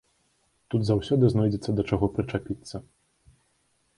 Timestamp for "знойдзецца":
1.33-1.75